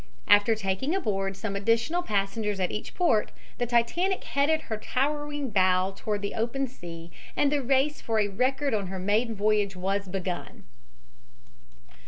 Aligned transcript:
After 0.27 0.55
taking 0.55 0.95
aboard 0.95 1.37
some 1.37 1.55
additional 1.55 2.01
passengers 2.01 2.59
at 2.59 2.71
each 2.71 2.95
port, 2.95 3.31
the 3.59 3.67
Titanic 3.67 4.23
headed 4.23 4.61
her 4.61 4.77
towering 4.77 5.51
bow 5.51 5.91
toward 5.95 6.23
the 6.23 6.33
open 6.33 6.65
sea 6.67 7.11
and 7.37 7.51
the 7.51 7.61
race 7.61 8.01
for 8.01 8.17
a 8.19 8.27
record 8.27 8.73
on 8.73 8.87
her 8.87 8.97
maiden 8.97 9.35
voyage 9.35 9.75
was 9.75 10.07
begun. 10.07 10.63